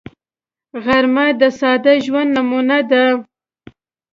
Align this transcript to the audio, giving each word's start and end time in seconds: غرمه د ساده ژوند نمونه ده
غرمه 0.83 1.25
د 1.41 1.43
ساده 1.59 1.93
ژوند 2.05 2.29
نمونه 2.37 2.77
ده 2.89 3.03